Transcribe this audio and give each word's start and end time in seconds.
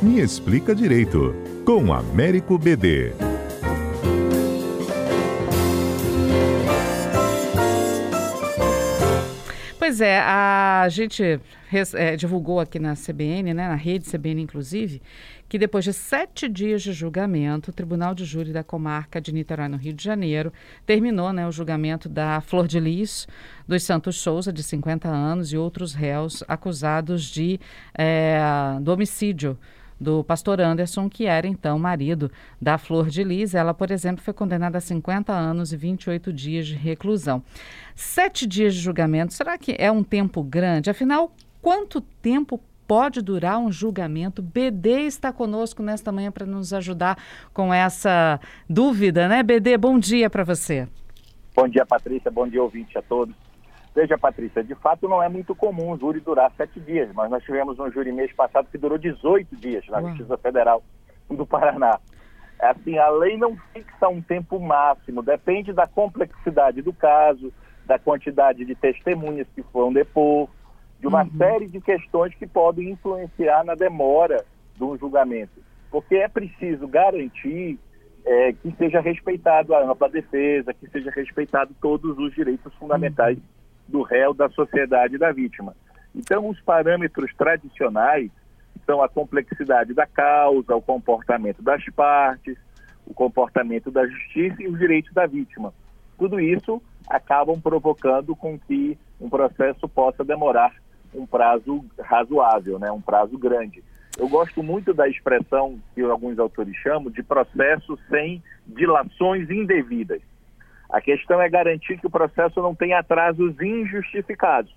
Me 0.00 0.20
Explica 0.20 0.76
Direito, 0.76 1.34
com 1.64 1.92
Américo 1.92 2.56
BD. 2.56 3.12
Pois 9.76 10.00
é, 10.00 10.20
a 10.20 10.86
gente 10.88 11.40
é, 11.94 12.14
divulgou 12.14 12.60
aqui 12.60 12.78
na 12.78 12.94
CBN, 12.94 13.52
né, 13.52 13.66
na 13.66 13.74
rede 13.74 14.08
CBN 14.08 14.42
inclusive, 14.42 15.02
que 15.48 15.58
depois 15.58 15.84
de 15.84 15.92
sete 15.92 16.48
dias 16.48 16.80
de 16.80 16.92
julgamento, 16.92 17.72
o 17.72 17.74
Tribunal 17.74 18.14
de 18.14 18.24
Júri 18.24 18.52
da 18.52 18.62
Comarca 18.62 19.20
de 19.20 19.32
Niterói, 19.32 19.66
no 19.66 19.76
Rio 19.76 19.94
de 19.94 20.04
Janeiro, 20.04 20.52
terminou 20.86 21.32
né, 21.32 21.44
o 21.48 21.50
julgamento 21.50 22.08
da 22.08 22.40
Flor 22.40 22.68
de 22.68 22.78
Lis 22.78 23.26
dos 23.66 23.82
Santos 23.82 24.20
Souza, 24.20 24.52
de 24.52 24.62
50 24.62 25.08
anos, 25.08 25.52
e 25.52 25.56
outros 25.56 25.92
réus 25.92 26.44
acusados 26.46 27.24
de, 27.24 27.58
é, 27.96 28.38
do 28.80 28.92
homicídio 28.92 29.58
do 30.00 30.22
pastor 30.24 30.60
Anderson, 30.60 31.08
que 31.08 31.26
era 31.26 31.46
então 31.46 31.78
marido 31.78 32.30
da 32.60 32.78
Flor 32.78 33.08
de 33.08 33.24
Lis. 33.24 33.54
Ela, 33.54 33.74
por 33.74 33.90
exemplo, 33.90 34.22
foi 34.22 34.34
condenada 34.34 34.78
a 34.78 34.80
50 34.80 35.32
anos 35.32 35.72
e 35.72 35.76
28 35.76 36.32
dias 36.32 36.66
de 36.66 36.74
reclusão. 36.74 37.42
Sete 37.94 38.46
dias 38.46 38.74
de 38.74 38.80
julgamento, 38.80 39.32
será 39.32 39.58
que 39.58 39.74
é 39.78 39.90
um 39.90 40.04
tempo 40.04 40.42
grande? 40.42 40.90
Afinal, 40.90 41.32
quanto 41.60 42.00
tempo 42.00 42.60
pode 42.86 43.20
durar 43.20 43.58
um 43.58 43.70
julgamento? 43.70 44.40
BD 44.40 45.02
está 45.02 45.32
conosco 45.32 45.82
nesta 45.82 46.10
manhã 46.12 46.30
para 46.30 46.46
nos 46.46 46.72
ajudar 46.72 47.18
com 47.52 47.72
essa 47.72 48.40
dúvida, 48.68 49.28
né? 49.28 49.42
BD, 49.42 49.76
bom 49.76 49.98
dia 49.98 50.30
para 50.30 50.44
você. 50.44 50.88
Bom 51.54 51.68
dia, 51.68 51.84
Patrícia. 51.84 52.30
Bom 52.30 52.46
dia, 52.46 52.62
ouvinte 52.62 52.96
a 52.96 53.02
todos. 53.02 53.34
Veja, 53.98 54.16
Patrícia, 54.16 54.62
de 54.62 54.76
fato 54.76 55.08
não 55.08 55.20
é 55.20 55.28
muito 55.28 55.56
comum 55.56 55.90
o 55.90 55.98
júri 55.98 56.20
durar 56.20 56.52
sete 56.56 56.78
dias, 56.78 57.12
mas 57.14 57.28
nós 57.28 57.42
tivemos 57.42 57.80
um 57.80 57.90
júri 57.90 58.12
mês 58.12 58.32
passado 58.32 58.68
que 58.70 58.78
durou 58.78 58.96
18 58.96 59.56
dias 59.56 59.84
na 59.88 59.98
Uau. 59.98 60.10
Justiça 60.10 60.38
Federal 60.38 60.84
do 61.28 61.44
Paraná. 61.44 61.98
É 62.62 62.68
assim, 62.68 62.96
a 62.96 63.08
lei 63.08 63.36
não 63.36 63.56
fixa 63.72 64.08
um 64.08 64.22
tempo 64.22 64.60
máximo, 64.60 65.20
depende 65.20 65.72
da 65.72 65.88
complexidade 65.88 66.80
do 66.80 66.92
caso, 66.92 67.52
da 67.86 67.98
quantidade 67.98 68.64
de 68.64 68.72
testemunhas 68.76 69.48
que 69.52 69.64
foram 69.64 69.92
depor, 69.92 70.48
de 71.00 71.08
uma 71.08 71.24
uhum. 71.24 71.30
série 71.36 71.66
de 71.66 71.80
questões 71.80 72.32
que 72.36 72.46
podem 72.46 72.90
influenciar 72.90 73.64
na 73.64 73.74
demora 73.74 74.44
de 74.76 74.84
um 74.84 74.96
julgamento. 74.96 75.60
Porque 75.90 76.14
é 76.14 76.28
preciso 76.28 76.86
garantir 76.86 77.76
é, 78.24 78.52
que 78.52 78.70
seja 78.78 79.00
respeitado 79.00 79.74
a 79.74 79.82
ampla 79.82 80.08
defesa, 80.08 80.72
que 80.72 80.88
seja 80.88 81.10
respeitado 81.10 81.74
todos 81.80 82.16
os 82.16 82.32
direitos 82.32 82.72
fundamentais 82.76 83.38
uhum 83.38 83.57
do 83.88 84.02
réu, 84.02 84.34
da 84.34 84.48
sociedade 84.50 85.16
e 85.16 85.18
da 85.18 85.32
vítima. 85.32 85.74
Então, 86.14 86.48
os 86.48 86.60
parâmetros 86.60 87.34
tradicionais 87.34 88.30
são 88.86 89.02
a 89.02 89.08
complexidade 89.08 89.94
da 89.94 90.06
causa, 90.06 90.74
o 90.74 90.82
comportamento 90.82 91.62
das 91.62 91.84
partes, 91.94 92.56
o 93.06 93.14
comportamento 93.14 93.90
da 93.90 94.06
justiça 94.06 94.62
e 94.62 94.68
os 94.68 94.78
direitos 94.78 95.12
da 95.12 95.26
vítima. 95.26 95.72
Tudo 96.18 96.38
isso 96.38 96.82
acabam 97.08 97.60
provocando 97.60 98.36
com 98.36 98.58
que 98.58 98.98
um 99.20 99.28
processo 99.28 99.88
possa 99.88 100.24
demorar 100.24 100.74
um 101.14 101.26
prazo 101.26 101.84
razoável, 101.98 102.78
né, 102.78 102.90
um 102.90 103.00
prazo 103.00 103.38
grande. 103.38 103.82
Eu 104.18 104.28
gosto 104.28 104.62
muito 104.62 104.92
da 104.92 105.08
expressão 105.08 105.78
que 105.94 106.02
alguns 106.02 106.38
autores 106.38 106.76
chamam 106.76 107.10
de 107.10 107.22
processo 107.22 107.98
sem 108.10 108.42
dilações 108.66 109.48
indevidas. 109.48 110.20
A 110.88 111.00
questão 111.00 111.40
é 111.40 111.48
garantir 111.48 111.98
que 111.98 112.06
o 112.06 112.10
processo 112.10 112.62
não 112.62 112.74
tenha 112.74 112.98
atrasos 112.98 113.60
injustificados. 113.60 114.74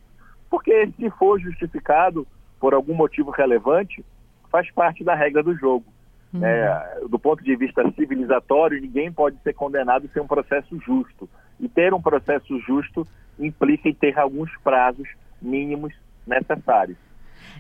Porque 0.49 0.87
se 0.97 1.09
for 1.11 1.39
justificado 1.39 2.27
por 2.59 2.73
algum 2.73 2.93
motivo 2.93 3.31
relevante, 3.31 4.03
faz 4.51 4.69
parte 4.71 5.03
da 5.03 5.15
regra 5.15 5.41
do 5.41 5.55
jogo. 5.55 5.85
Uhum. 6.33 6.45
É, 6.45 6.99
do 7.09 7.17
ponto 7.17 7.43
de 7.43 7.55
vista 7.55 7.89
civilizatório, 7.91 8.81
ninguém 8.81 9.11
pode 9.11 9.37
ser 9.41 9.53
condenado 9.53 10.09
sem 10.09 10.21
um 10.21 10.27
processo 10.27 10.77
justo. 10.79 11.29
E 11.59 11.69
ter 11.69 11.93
um 11.93 12.01
processo 12.01 12.59
justo 12.59 13.07
implica 13.39 13.87
em 13.87 13.93
ter 13.93 14.17
alguns 14.19 14.51
prazos 14.57 15.07
mínimos 15.41 15.93
necessários. 16.27 16.97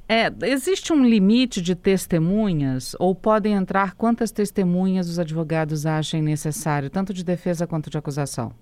É, 0.07 0.27
existe 0.47 0.91
um 0.91 1.03
limite 1.03 1.61
de 1.61 1.75
testemunhas 1.75 2.95
ou 2.99 3.15
podem 3.15 3.53
entrar 3.53 3.95
quantas 3.95 4.31
testemunhas 4.31 5.07
os 5.07 5.19
advogados 5.19 5.85
achem 5.85 6.21
necessário, 6.21 6.89
tanto 6.89 7.13
de 7.13 7.23
defesa 7.23 7.65
quanto 7.65 7.89
de 7.89 7.97
acusação? 7.97 8.53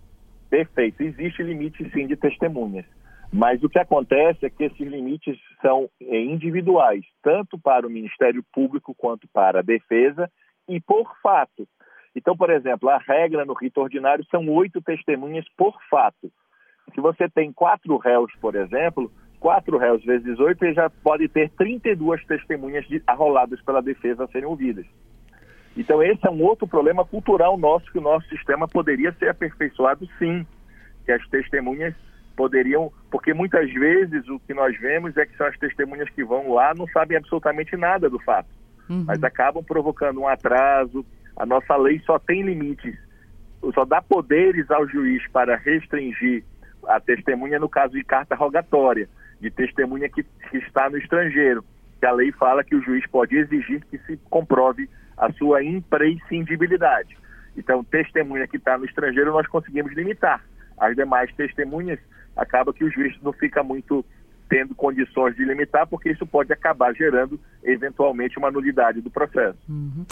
Perfeito. 0.50 1.02
Existe 1.02 1.44
limite 1.44 1.90
sim 1.92 2.08
de 2.08 2.16
testemunhas. 2.16 2.86
Mas 3.32 3.64
o 3.64 3.70
que 3.70 3.78
acontece 3.78 4.46
é 4.46 4.50
que 4.50 4.64
esses 4.64 4.80
limites 4.80 5.38
são 5.62 5.88
é, 6.02 6.20
individuais, 6.20 7.06
tanto 7.22 7.60
para 7.60 7.86
o 7.86 7.90
Ministério 7.90 8.44
Público 8.52 8.96
quanto 8.96 9.28
para 9.28 9.60
a 9.60 9.64
defesa 9.64 10.30
e 10.68 10.82
por 10.82 11.16
fato. 11.22 11.68
Então, 12.16 12.36
por 12.36 12.50
exemplo, 12.50 12.90
a 12.90 12.98
regra 12.98 13.46
no 13.46 13.54
rito 13.54 13.80
ordinário 13.80 14.26
são 14.32 14.48
oito 14.50 14.82
testemunhas 14.82 15.46
por 15.56 15.78
fato. 15.90 16.32
Se 16.96 17.02
você 17.02 17.30
tem 17.30 17.54
quatro 17.54 17.98
réus, 17.98 18.32
por 18.42 18.56
exemplo, 18.56 19.12
quatro 19.40 19.78
réus 19.78 20.04
vezes 20.04 20.38
oito, 20.40 20.64
ele 20.64 20.74
já 20.74 20.90
pode 20.90 21.28
ter 21.30 21.50
32 21.52 22.24
testemunhas 22.26 22.86
de, 22.88 23.02
arroladas 23.08 23.62
pela 23.62 23.82
defesa 23.82 24.26
a 24.26 24.28
serem 24.28 24.48
ouvidas. 24.48 24.86
Então, 25.78 26.04
esse 26.04 26.26
é 26.28 26.30
um 26.30 26.44
outro 26.44 26.68
problema 26.68 27.06
cultural 27.06 27.58
nosso, 27.58 27.90
que 27.92 27.98
o 27.98 28.02
nosso 28.02 28.28
sistema 28.28 28.68
poderia 28.68 29.14
ser 29.14 29.30
aperfeiçoado 29.30 30.08
sim, 30.18 30.46
que 31.06 31.12
as 31.12 31.26
testemunhas 31.30 31.96
poderiam, 32.36 32.92
porque 33.10 33.34
muitas 33.34 33.72
vezes 33.72 34.28
o 34.28 34.40
que 34.40 34.54
nós 34.54 34.78
vemos 34.80 35.16
é 35.16 35.26
que 35.26 35.36
são 35.38 35.48
as 35.48 35.58
testemunhas 35.58 36.10
que 36.10 36.24
vão 36.24 36.54
lá 36.54 36.74
não 36.74 36.88
sabem 36.88 37.18
absolutamente 37.18 37.76
nada 37.78 38.10
do 38.10 38.20
fato, 38.20 38.50
uhum. 38.90 39.06
mas 39.08 39.24
acabam 39.24 39.64
provocando 39.64 40.22
um 40.22 40.28
atraso. 40.28 41.06
A 41.36 41.46
nossa 41.46 41.76
lei 41.78 42.00
só 42.06 42.20
tem 42.20 42.42
limites, 42.42 42.98
só 43.74 43.86
dá 43.86 44.02
poderes 44.02 44.70
ao 44.72 44.88
juiz 44.88 45.26
para 45.32 45.56
restringir 45.56 46.44
a 46.88 47.00
testemunha 47.00 47.60
no 47.60 47.70
caso 47.70 47.94
de 47.94 48.04
carta 48.04 48.36
rogatória 48.36 49.08
de 49.40 49.50
testemunha 49.50 50.10
que, 50.10 50.24
que 50.24 50.58
está 50.58 50.90
no 50.90 50.98
estrangeiro, 50.98 51.64
que 52.00 52.06
a 52.06 52.12
lei 52.12 52.32
fala 52.32 52.64
que 52.64 52.76
o 52.76 52.82
juiz 52.82 53.06
pode 53.08 53.36
exigir 53.36 53.84
que 53.90 53.98
se 54.00 54.18
comprove 54.30 54.90
a 55.18 55.32
sua 55.34 55.64
imprescindibilidade. 55.64 57.18
Então, 57.58 57.84
testemunha 57.84 58.48
que 58.48 58.58
está 58.58 58.78
no 58.78 58.86
estrangeiro 58.86 59.32
nós 59.32 59.48
conseguimos 59.48 59.94
limitar. 59.94 60.44
As 60.78 60.96
demais 60.96 61.34
testemunhas, 61.36 62.00
acaba 62.36 62.74
que 62.74 62.84
o 62.84 62.92
juiz 62.92 63.14
não 63.22 63.34
fica 63.34 63.62
muito 63.62 64.06
tendo 64.48 64.74
condições 64.74 65.36
de 65.36 65.46
limitar, 65.46 65.86
porque 65.86 66.10
isso 66.10 66.26
pode 66.26 66.52
acabar 66.52 66.94
gerando, 66.96 67.40
eventualmente, 67.64 68.40
uma 68.40 68.50
nulidade 68.50 69.00
do 69.00 69.10
processo. 69.10 69.60
Uhum. 69.70 70.06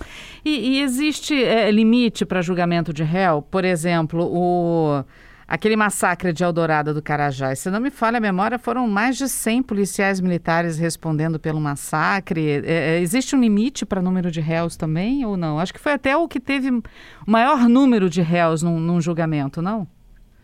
E, 0.46 0.78
e, 0.78 0.82
existe 0.84 1.44
é, 1.44 1.72
limite 1.72 2.24
para 2.24 2.42
julgamento 2.42 2.94
de 2.94 3.04
réu? 3.04 3.42
Por 3.42 3.66
exemplo, 3.66 4.24
o 4.24 5.04
aquele 5.48 5.76
massacre 5.76 6.34
de 6.34 6.44
Eldorado 6.44 6.94
do 6.94 7.02
Carajás. 7.02 7.60
Se 7.60 7.70
não 7.70 7.80
me 7.80 7.90
falha 7.90 8.18
a 8.18 8.22
memória, 8.22 8.60
foram 8.60 8.88
mais 8.88 9.18
de 9.18 9.30
100 9.30 9.64
policiais 9.64 10.20
militares 10.20 10.78
respondendo 10.78 11.40
pelo 11.40 11.62
massacre. 11.62 12.62
É, 12.66 12.98
é, 12.98 13.00
existe 13.00 13.36
um 13.36 13.40
limite 13.40 13.86
para 13.86 14.02
número 14.02 14.30
de 14.30 14.42
réus 14.42 14.76
também 14.76 15.26
ou 15.26 15.38
não? 15.38 15.60
Acho 15.60 15.74
que 15.74 15.80
foi 15.80 15.94
até 15.94 16.18
o 16.18 16.28
que 16.28 16.40
teve 16.40 16.70
o 16.70 16.84
maior 17.26 17.70
número 17.70 18.10
de 18.10 18.22
réus 18.22 18.62
num, 18.62 18.80
num 18.80 19.00
julgamento, 19.00 19.62
não? 19.62 19.88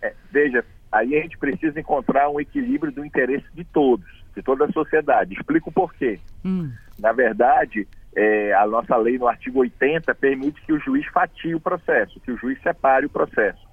É, 0.02 0.14
veja, 0.32 0.64
aí 0.92 1.18
a 1.18 1.22
gente 1.22 1.38
precisa 1.38 1.80
encontrar 1.80 2.30
um 2.30 2.40
equilíbrio 2.40 2.92
do 2.92 3.06
interesse 3.06 3.46
de 3.54 3.66
todos, 3.66 4.08
de 4.34 4.42
toda 4.42 4.66
a 4.66 4.72
sociedade. 4.72 5.34
Explico 5.34 5.70
o 5.70 5.74
porquê. 5.74 6.20
Hum. 6.46 6.72
Na 6.98 7.12
verdade, 7.12 7.88
é, 8.16 8.54
a 8.54 8.66
nossa 8.68 8.96
lei 8.96 9.18
no 9.18 9.28
artigo 9.28 9.60
80 9.60 10.16
permite 10.16 10.62
que 10.62 10.72
o 10.72 10.80
juiz 10.80 11.06
fatie 11.08 11.56
o 11.56 11.60
processo, 11.60 12.20
que 12.22 12.32
o 12.32 12.38
juiz 12.38 12.62
separe 12.62 13.06
o 13.06 13.10
processo. 13.10 13.73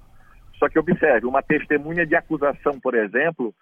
Só 0.60 0.68
que 0.68 0.78
observe, 0.78 1.26
uma 1.26 1.42
testemunha 1.42 2.06
de 2.06 2.14
acusação, 2.14 2.78
por 2.78 2.94
exemplo, 2.94 3.54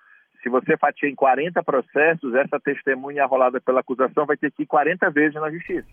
se 0.43 0.49
você 0.49 0.77
fatia 0.77 1.09
em 1.09 1.15
40 1.15 1.63
processos, 1.63 2.35
essa 2.35 2.59
testemunha 2.59 3.23
arrolada 3.23 3.61
pela 3.61 3.81
acusação 3.81 4.27
vai 4.27 4.37
ter 4.37 4.51
que 4.51 4.65
ir 4.65 4.67
40 4.67 5.09
vezes 5.11 5.35
na 5.35 5.49
justiça. 5.49 5.87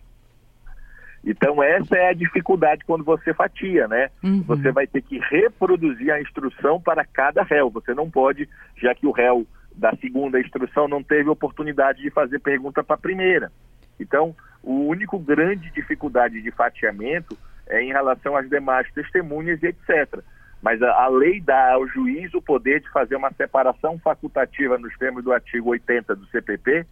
Então, 1.23 1.61
essa 1.61 1.95
é 1.95 2.09
a 2.09 2.13
dificuldade 2.13 2.83
quando 2.85 3.03
você 3.03 3.33
fatia, 3.33 3.87
né? 3.87 4.09
Uhum. 4.23 4.41
Você 4.43 4.71
vai 4.71 4.87
ter 4.87 5.01
que 5.01 5.19
reproduzir 5.19 6.11
a 6.11 6.21
instrução 6.21 6.81
para 6.81 7.05
cada 7.05 7.43
réu. 7.43 7.69
Você 7.69 7.93
não 7.93 8.09
pode, 8.09 8.49
já 8.75 8.93
que 8.93 9.07
o 9.07 9.11
réu 9.11 9.45
da 9.75 9.95
segunda 9.97 10.39
instrução 10.39 10.87
não 10.87 11.03
teve 11.03 11.29
oportunidade 11.29 12.01
de 12.01 12.09
fazer 12.09 12.39
pergunta 12.39 12.83
para 12.83 12.95
a 12.95 12.99
primeira. 12.99 13.51
Então, 13.99 14.35
o 14.63 14.87
único 14.87 15.19
grande 15.19 15.71
dificuldade 15.71 16.41
de 16.41 16.51
fatiamento 16.51 17.37
é 17.67 17.81
em 17.81 17.91
relação 17.91 18.35
às 18.35 18.47
demais 18.49 18.91
testemunhas 18.93 19.61
e 19.61 19.67
etc. 19.67 20.23
Mas 20.65 20.81
a, 20.81 21.03
a, 21.03 21.07
lei 21.07 21.39
dá 21.39 21.73
ao 21.73 21.87
juiz 21.87 22.33
o 22.33 22.41
poder 22.41 22.81
de 22.81 22.89
fazer 22.89 23.15
uma 23.15 23.31
separação 23.33 23.99
facultativa 23.99 24.79
nos 24.79 24.97
termos 24.97 25.23
do 25.23 25.31
artigo 25.31 25.69
80 25.69 26.15
do 26.15 26.25
CPP, 26.25 26.87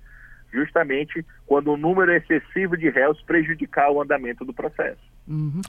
justamente 0.53 1.25
quando 1.47 1.71
o 1.71 1.75
número 1.75 2.13
excessivo 2.13 2.77
de 2.77 2.87
réus 2.91 3.19
prejudicar 3.23 3.89
o 3.89 3.99
andamento 3.99 4.45
do 4.45 4.53
processo. 4.53 5.01
Uhum. 5.27 5.61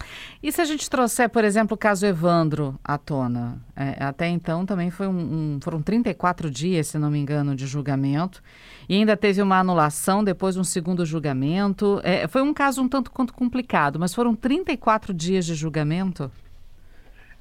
E 0.42 0.52
se 0.52 0.60
a 0.60 0.66
gente 0.66 0.90
trouxer, 0.90 1.30
por 1.30 1.44
exemplo, 1.44 1.76
o 1.76 1.78
caso 1.78 2.04
Evandro 2.04 2.78
à 2.84 2.98
tona? 2.98 3.56
É, 3.74 4.04
até 4.04 4.28
então 4.28 4.66
também 4.66 4.90
foi 4.90 5.06
um, 5.06 5.54
um, 5.54 5.58
foram 5.62 5.80
34 5.80 6.50
dias, 6.50 6.88
se 6.88 6.98
não 6.98 7.10
me 7.10 7.18
engano, 7.18 7.56
de 7.56 7.66
julgamento. 7.66 8.42
E 8.86 8.96
ainda 8.96 9.16
teve 9.16 9.40
uma 9.40 9.58
anulação 9.58 10.22
depois 10.22 10.56
de 10.56 10.60
um 10.60 10.64
segundo 10.64 11.06
julgamento. 11.06 12.02
É, 12.04 12.28
foi 12.28 12.42
um 12.42 12.52
caso 12.52 12.82
um 12.82 12.88
tanto 12.88 13.10
quanto 13.10 13.32
complicado, 13.32 13.98
mas 13.98 14.12
foram 14.12 14.34
34 14.34 15.14
dias 15.14 15.46
de 15.46 15.54
julgamento? 15.54 16.30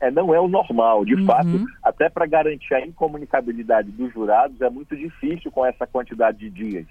É, 0.04 0.12
não 0.12 0.36
é 0.36 0.40
o 0.40 0.50
normal. 0.50 1.06
De 1.06 1.16
uhum. 1.16 1.26
fato, 1.26 1.66
até 1.82 2.10
para 2.10 2.26
garantir 2.26 2.74
a 2.74 2.86
incomunicabilidade 2.86 3.90
dos 3.90 4.12
jurados, 4.12 4.60
é 4.60 4.70
muito 4.70 4.98
difícil 4.98 5.50
com 5.50 5.66
essa 5.66 5.88
quantidade 5.88 6.40
de 6.40 6.50
dias. 6.50 6.86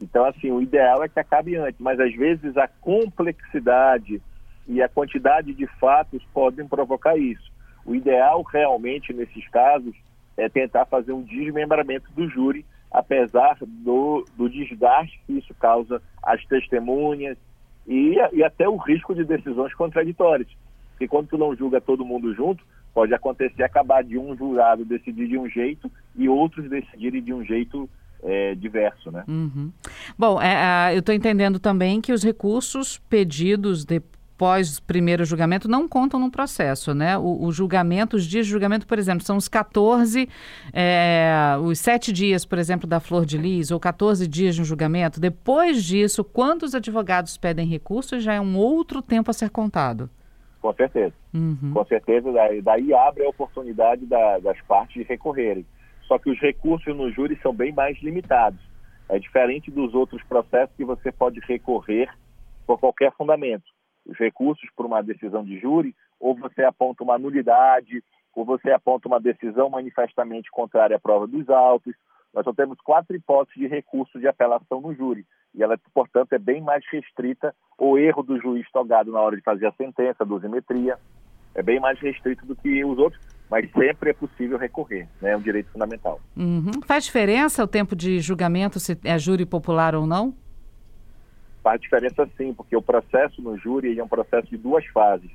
Então, 0.00 0.24
assim, 0.24 0.50
o 0.50 0.62
ideal 0.62 1.04
é 1.04 1.08
que 1.08 1.20
acabe 1.20 1.54
antes, 1.56 1.78
mas 1.78 2.00
às 2.00 2.14
vezes 2.14 2.56
a 2.56 2.66
complexidade 2.66 4.22
e 4.66 4.82
a 4.82 4.88
quantidade 4.88 5.52
de 5.52 5.66
fatos 5.78 6.22
podem 6.32 6.66
provocar 6.66 7.14
isso. 7.14 7.52
O 7.84 7.94
ideal 7.94 8.42
realmente 8.42 9.12
nesses 9.12 9.46
casos 9.48 9.94
é 10.34 10.48
tentar 10.48 10.86
fazer 10.86 11.12
um 11.12 11.22
desmembramento 11.22 12.10
do 12.12 12.26
júri, 12.26 12.64
apesar 12.90 13.58
do, 13.60 14.24
do 14.34 14.48
desgaste 14.48 15.20
que 15.26 15.34
isso 15.34 15.52
causa 15.60 16.00
às 16.22 16.42
testemunhas 16.46 17.36
e, 17.86 18.16
e 18.32 18.42
até 18.42 18.66
o 18.66 18.76
risco 18.76 19.14
de 19.14 19.24
decisões 19.24 19.74
contraditórias. 19.74 20.48
Porque 21.00 21.08
quando 21.08 21.28
tu 21.28 21.38
não 21.38 21.56
julga 21.56 21.80
todo 21.80 22.04
mundo 22.04 22.34
junto, 22.34 22.62
pode 22.92 23.14
acontecer 23.14 23.62
acabar 23.62 24.04
de 24.04 24.18
um 24.18 24.36
jurado 24.36 24.84
decidir 24.84 25.28
de 25.28 25.38
um 25.38 25.48
jeito 25.48 25.90
e 26.14 26.28
outros 26.28 26.68
decidirem 26.68 27.22
de 27.22 27.32
um 27.32 27.42
jeito 27.42 27.88
é, 28.22 28.54
diverso, 28.54 29.10
né? 29.10 29.24
Uhum. 29.26 29.72
Bom, 30.18 30.38
é, 30.42 30.94
eu 30.94 30.98
estou 30.98 31.14
entendendo 31.14 31.58
também 31.58 32.02
que 32.02 32.12
os 32.12 32.22
recursos 32.22 32.98
pedidos 33.08 33.86
de, 33.86 34.02
pós 34.36 34.78
primeiro 34.78 35.24
julgamento 35.24 35.66
não 35.70 35.88
contam 35.88 36.20
no 36.20 36.30
processo, 36.30 36.92
né? 36.92 37.16
O, 37.16 37.50
julgamento, 37.50 38.18
os 38.18 38.26
dias 38.26 38.44
de 38.44 38.52
julgamento, 38.52 38.86
por 38.86 38.98
exemplo, 38.98 39.24
são 39.24 39.38
os 39.38 39.48
14, 39.48 40.28
é, 40.70 41.56
os 41.62 41.78
sete 41.78 42.12
dias, 42.12 42.44
por 42.44 42.58
exemplo, 42.58 42.86
da 42.86 43.00
Flor 43.00 43.24
de 43.24 43.38
Lis, 43.38 43.70
ou 43.70 43.80
14 43.80 44.28
dias 44.28 44.54
de 44.54 44.60
um 44.60 44.66
julgamento. 44.66 45.18
Depois 45.18 45.82
disso, 45.82 46.22
quando 46.22 46.64
os 46.64 46.74
advogados 46.74 47.38
pedem 47.38 47.66
recurso, 47.66 48.20
já 48.20 48.34
é 48.34 48.40
um 48.40 48.54
outro 48.58 49.00
tempo 49.00 49.30
a 49.30 49.32
ser 49.32 49.48
contado. 49.48 50.10
Com 50.60 50.72
certeza. 50.74 51.14
Uhum. 51.32 51.72
Com 51.72 51.84
certeza, 51.86 52.30
daí, 52.32 52.60
daí, 52.60 52.94
abre 52.94 53.24
a 53.24 53.28
oportunidade 53.28 54.06
da, 54.06 54.38
das 54.38 54.60
partes 54.62 54.94
de 54.94 55.02
recorrerem. 55.02 55.66
Só 56.06 56.18
que 56.18 56.30
os 56.30 56.38
recursos 56.38 56.94
no 56.94 57.10
júri 57.10 57.38
são 57.42 57.54
bem 57.54 57.72
mais 57.72 58.00
limitados. 58.02 58.60
É 59.08 59.18
diferente 59.18 59.70
dos 59.70 59.94
outros 59.94 60.22
processos 60.24 60.74
que 60.76 60.84
você 60.84 61.10
pode 61.10 61.40
recorrer 61.40 62.08
por 62.66 62.78
qualquer 62.78 63.12
fundamento 63.12 63.64
os 64.06 64.18
recursos 64.18 64.68
por 64.76 64.86
uma 64.86 65.02
decisão 65.02 65.44
de 65.44 65.58
júri, 65.58 65.94
ou 66.18 66.34
você 66.34 66.62
aponta 66.62 67.02
uma 67.04 67.18
nulidade, 67.18 68.02
ou 68.34 68.44
você 68.44 68.70
aponta 68.70 69.08
uma 69.08 69.20
decisão 69.20 69.68
manifestamente 69.70 70.50
contrária 70.50 70.96
à 70.96 71.00
prova 71.00 71.26
dos 71.26 71.48
autos. 71.48 71.94
Nós 72.32 72.44
só 72.44 72.52
temos 72.52 72.80
quatro 72.80 73.14
hipóteses 73.16 73.60
de 73.60 73.66
recurso 73.66 74.18
de 74.18 74.28
apelação 74.28 74.80
no 74.80 74.94
júri. 74.94 75.26
E 75.54 75.62
ela, 75.62 75.76
portanto, 75.92 76.32
é 76.32 76.38
bem 76.38 76.60
mais 76.60 76.84
restrita 76.90 77.54
o 77.76 77.98
erro 77.98 78.22
do 78.22 78.40
juiz 78.40 78.70
togado 78.70 79.10
na 79.10 79.20
hora 79.20 79.36
de 79.36 79.42
fazer 79.42 79.66
a 79.66 79.72
sentença, 79.72 80.22
a 80.22 80.26
dosimetria. 80.26 80.96
É 81.54 81.62
bem 81.62 81.80
mais 81.80 81.98
restrito 81.98 82.46
do 82.46 82.54
que 82.54 82.84
os 82.84 82.96
outros, 82.98 83.20
mas 83.50 83.68
sempre 83.72 84.10
é 84.10 84.12
possível 84.12 84.56
recorrer, 84.56 85.08
né? 85.20 85.32
é 85.32 85.36
um 85.36 85.40
direito 85.40 85.72
fundamental. 85.72 86.20
Uhum. 86.36 86.70
Faz 86.86 87.04
diferença 87.04 87.64
o 87.64 87.66
tempo 87.66 87.96
de 87.96 88.20
julgamento, 88.20 88.78
se 88.78 88.96
é 89.04 89.18
júri 89.18 89.44
popular 89.44 89.96
ou 89.96 90.06
não? 90.06 90.32
Faz 91.60 91.80
diferença 91.80 92.28
sim, 92.36 92.54
porque 92.54 92.76
o 92.76 92.80
processo 92.80 93.42
no 93.42 93.58
júri 93.58 93.98
é 93.98 94.04
um 94.04 94.08
processo 94.08 94.48
de 94.48 94.56
duas 94.56 94.86
fases. 94.86 95.30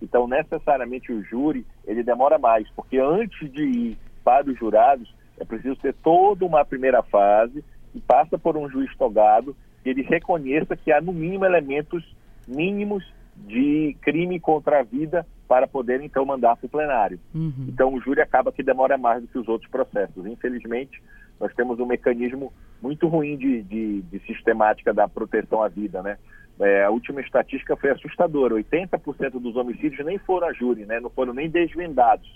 Então, 0.00 0.26
necessariamente 0.26 1.12
o 1.12 1.22
júri, 1.22 1.66
ele 1.84 2.02
demora 2.02 2.38
mais, 2.38 2.68
porque 2.70 2.98
antes 2.98 3.52
de 3.52 3.62
ir 3.64 3.98
para 4.24 4.48
os 4.48 4.58
jurados, 4.58 5.12
é 5.38 5.44
preciso 5.44 5.76
ter 5.76 5.94
toda 5.94 6.44
uma 6.44 6.64
primeira 6.64 7.02
fase 7.02 7.64
que 7.92 8.00
passa 8.00 8.38
por 8.38 8.56
um 8.56 8.68
juiz 8.68 8.94
togado, 8.96 9.56
que 9.82 9.90
ele 9.90 10.02
reconheça 10.02 10.76
que 10.76 10.92
há 10.92 11.00
no 11.00 11.12
mínimo 11.12 11.44
elementos 11.44 12.04
mínimos 12.46 13.04
de 13.36 13.96
crime 14.02 14.40
contra 14.40 14.80
a 14.80 14.82
vida 14.82 15.26
para 15.46 15.66
poder 15.66 16.02
então 16.02 16.24
mandar 16.24 16.56
para 16.56 16.66
o 16.66 16.70
plenário. 16.70 17.18
Uhum. 17.34 17.66
Então 17.68 17.94
o 17.94 18.00
júri 18.00 18.20
acaba 18.20 18.52
que 18.52 18.62
demora 18.62 18.98
mais 18.98 19.22
do 19.22 19.28
que 19.28 19.38
os 19.38 19.48
outros 19.48 19.70
processos. 19.70 20.26
Infelizmente, 20.26 21.02
nós 21.40 21.54
temos 21.54 21.78
um 21.78 21.86
mecanismo 21.86 22.52
muito 22.82 23.06
ruim 23.06 23.36
de, 23.36 23.62
de, 23.62 24.02
de 24.02 24.18
sistemática 24.26 24.92
da 24.92 25.08
proteção 25.08 25.62
à 25.62 25.68
vida, 25.68 26.02
né? 26.02 26.18
É, 26.60 26.84
a 26.84 26.90
última 26.90 27.20
estatística 27.20 27.76
foi 27.76 27.90
assustadora: 27.90 28.54
80% 28.56 29.40
dos 29.40 29.54
homicídios 29.56 30.04
nem 30.04 30.18
foram 30.18 30.48
a 30.48 30.52
júri, 30.52 30.84
né? 30.84 30.98
não 30.98 31.10
foram 31.10 31.32
nem 31.32 31.48
desvendados. 31.48 32.28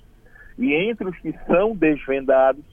E 0.58 0.72
entre 0.74 1.08
os 1.08 1.18
que 1.18 1.34
são 1.46 1.74
desvendados, 1.74 2.64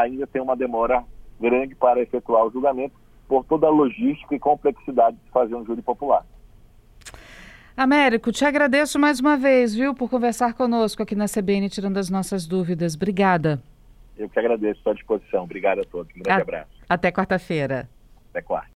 ainda 0.00 0.26
tem 0.26 0.40
uma 0.42 0.56
demora 0.56 1.04
grande 1.40 1.74
para 1.74 2.00
efetuar 2.00 2.44
o 2.44 2.50
julgamento, 2.50 2.94
por 3.28 3.44
toda 3.44 3.66
a 3.66 3.70
logística 3.70 4.34
e 4.34 4.38
complexidade 4.38 5.16
de 5.16 5.30
fazer 5.30 5.54
um 5.54 5.64
júri 5.64 5.82
popular. 5.82 6.24
Américo, 7.76 8.32
te 8.32 8.44
agradeço 8.44 8.98
mais 8.98 9.20
uma 9.20 9.36
vez, 9.36 9.74
viu, 9.74 9.94
por 9.94 10.08
conversar 10.08 10.54
conosco 10.54 11.02
aqui 11.02 11.14
na 11.14 11.26
CBN, 11.26 11.68
tirando 11.68 11.98
as 11.98 12.08
nossas 12.08 12.46
dúvidas. 12.46 12.94
Obrigada. 12.94 13.60
Eu 14.16 14.30
que 14.30 14.38
agradeço, 14.38 14.78
estou 14.78 14.92
à 14.92 14.94
disposição. 14.94 15.44
Obrigado 15.44 15.80
a 15.80 15.84
todos. 15.84 16.10
Um 16.16 16.22
grande 16.22 16.40
a 16.40 16.42
abraço. 16.42 16.70
Até 16.88 17.12
quarta-feira. 17.12 17.86
Até 18.30 18.40
quarta. 18.40 18.64